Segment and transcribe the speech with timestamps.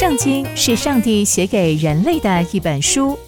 [0.00, 3.18] 圣经是上帝写给人类的一本书，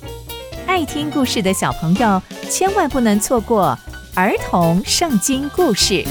[0.67, 3.79] 爱听故事的小朋友千万不能错过
[4.14, 6.03] 儿童圣经故事。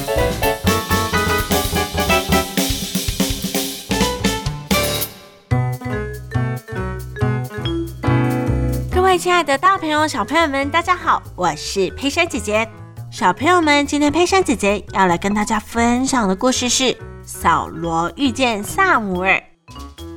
[8.91, 12.69] 各位亲爱的大朋友、小朋友们，大家好，我是佩珊姐姐。
[13.09, 19.41] 小朋友们，今天佩珊姐姐要来跟大家分享的故事是扫罗遇见撒母耳。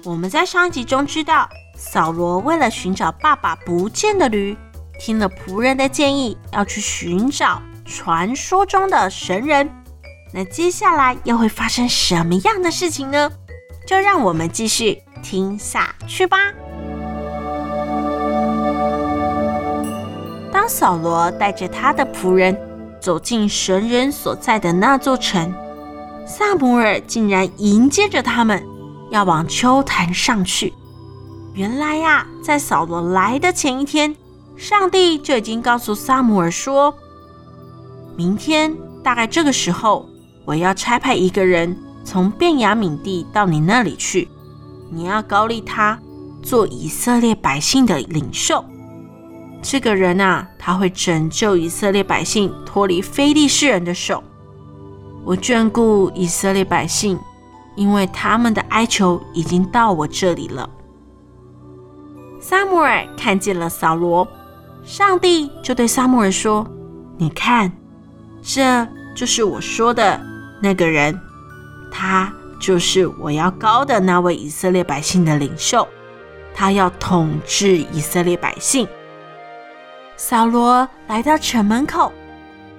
[0.06, 4.54] 我们在上一集中知道，扫罗为了寻找爸爸不见的驴，
[5.00, 9.66] 听了仆人的建议，要去寻找传说中的神人。
[10.30, 13.30] 那接下来又会发生什么样的事情呢？
[13.86, 16.36] 就让我们继续听下去吧。
[20.52, 22.54] 当扫罗带着他的仆人
[23.00, 25.50] 走进神人所在的那座城，
[26.26, 28.62] 撒母耳竟然迎接着他们。
[29.14, 30.74] 要往丘坛上去。
[31.54, 34.16] 原来呀、在扫罗来的前一天，
[34.56, 36.92] 上帝就已经告诉撒母耳说，
[38.16, 40.08] 明天大概这个时候，
[40.44, 44.28] 我要差派一个人从便雅悯地到你那里去，
[44.90, 45.96] 你要膏立他
[46.42, 48.64] 做以色列百姓的领袖。
[49.62, 54.24] 这个人啊，他会拯救以色列百姓脱离非利士人的手。
[55.24, 57.16] 我眷顾以色列百姓。
[57.76, 60.68] 因为他们的哀求已经到我这里了。
[62.40, 64.26] 撒母耳看见了扫罗，
[64.84, 66.66] 上帝就对撒母耳说
[67.16, 67.72] ：“你看，
[68.42, 70.20] 这就是我说的
[70.60, 71.18] 那个人，
[71.90, 75.88] 他就是我要高的那位以色列百姓的领袖，
[76.54, 78.86] 他要统治以色列百姓。”
[80.16, 82.12] 扫罗来到城门口，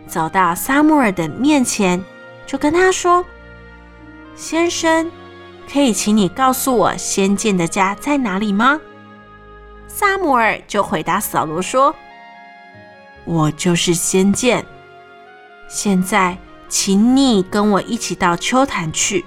[0.08, 2.04] 走到撒母耳的面前，
[2.46, 3.26] 就跟他说。
[4.36, 5.10] 先生，
[5.72, 8.80] 可以请你告诉我先见的家在哪里吗？
[9.88, 11.96] 撒母尔就回答扫罗说
[13.24, 14.66] ：“我就是先见。
[15.70, 16.38] 现在，
[16.68, 19.24] 请你跟我一起到秋坛去。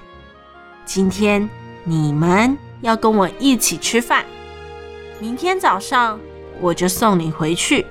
[0.85, 1.49] 今天
[1.83, 4.23] 你们要跟我一起吃饭。
[5.19, 6.19] 明天早上
[6.61, 7.85] 我就送你回去。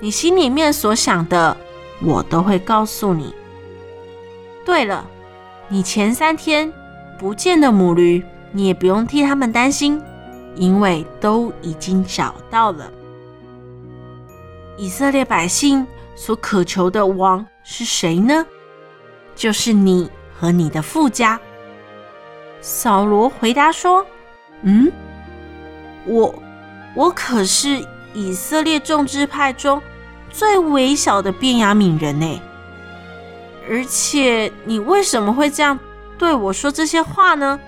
[0.00, 1.54] 你心里面所想的，
[2.02, 3.34] 我都会告诉你。
[4.64, 5.06] 对了。”
[5.68, 6.72] 你前三天
[7.18, 10.00] 不见的母驴，你也不用替他们担心，
[10.54, 12.90] 因为都已经找到了。
[14.76, 18.44] 以色列百姓所渴求的王是谁呢？
[19.34, 21.40] 就是你和你的父家。
[22.60, 24.04] 扫罗回答说
[24.62, 24.90] ：“嗯，
[26.06, 26.34] 我
[26.94, 29.80] 我可是以色列众支派中
[30.30, 32.40] 最微小的便雅悯人呢。”
[33.68, 35.78] 而且你为什么会这样
[36.18, 37.58] 对我说这些话呢？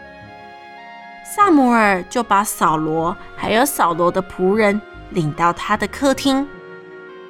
[1.35, 4.81] 撒母耳就把扫罗还有扫罗的仆人
[5.11, 6.47] 领到他的客厅，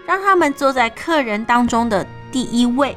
[0.04, 2.96] 让他们坐在客人当中的第一位。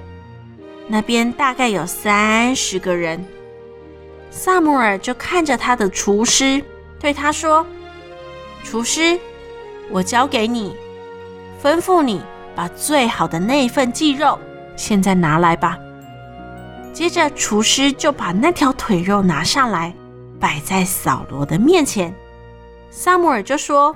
[0.88, 3.24] 那边大概有三十个人。
[4.32, 6.62] 撒母耳就看着他的厨师，
[7.00, 7.66] 对他说
[8.64, 9.20] ：“厨师，
[9.90, 10.76] 我交给你，
[11.64, 12.22] 吩咐你
[12.56, 14.38] 把最好的那份鸡肉。”
[14.80, 15.78] 现在拿来吧。
[16.94, 19.94] 接着，厨师就把那条腿肉拿上来，
[20.40, 22.16] 摆在扫罗的面前。
[22.90, 23.94] 撒母耳就说：“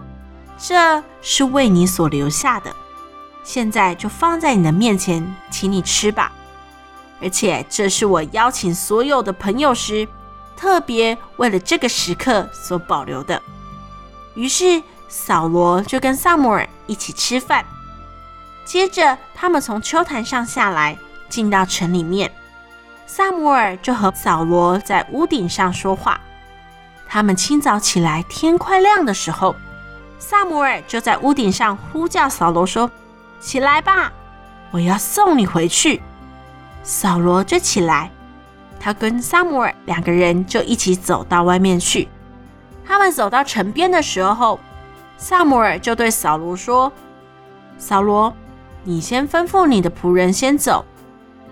[0.60, 2.76] 这是为你所留下的，
[3.46, 6.34] 现在就放在你的面前，请你吃吧。
[7.22, 10.06] 而且，这是我邀请所有的朋友时，
[10.58, 13.42] 特别为了这个时刻所保留的。”
[14.36, 17.66] 于是，扫罗就跟撒母耳一起吃饭。
[18.66, 20.98] 接着，他们从丘坛上下来，
[21.30, 22.32] 进到城里面。
[23.06, 26.20] 撒母耳就和扫罗在屋顶上说话。
[27.08, 29.56] 他们清早起来，天快亮的时候，
[30.18, 32.90] 撒母耳就在屋顶上呼叫扫罗说
[33.40, 34.12] ：“起来吧，
[34.72, 36.02] 我要送你回去。”
[36.82, 38.10] 扫罗就起来，
[38.80, 42.08] 他跟撒母耳两个人就一起走到外面去。
[42.86, 44.60] 他们走到城边的时候，
[45.18, 46.92] 撒母耳就对扫罗说
[47.78, 48.34] ：“扫罗。”
[48.86, 50.84] 你先吩咐你的仆人先走，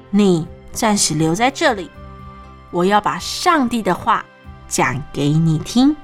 [0.09, 1.89] 你暂时留在这里。
[2.71, 4.25] 我要把上帝的话
[4.67, 5.95] 讲给你听。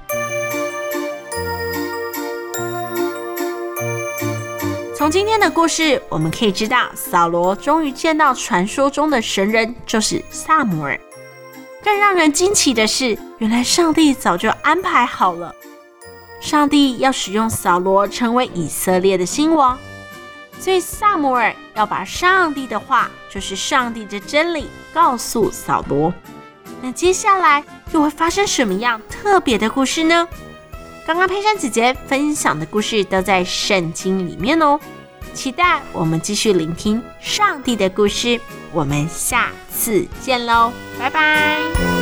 [4.95, 10.99] 从今天的故事，我们可以知道，扫罗终于见到传说中的神人，就是撒母耳。
[11.83, 15.53] 更让人惊奇的是，原来上帝早就安排好了，
[16.41, 19.77] 上帝要使用扫罗成为以色列的新王。
[20.59, 26.13] 所以，撒母耳要把上帝的话，就是上帝的真理，告诉扫罗。
[26.81, 30.27] 那接下来，又会发生什么样特别的故事呢？
[31.05, 34.77] 刚刚佩珊姐姐分享的故事都在圣经里面哦，
[35.33, 38.39] 期待我们继续聆听上帝的故事。
[38.73, 41.96] 我们下次见喽，拜拜。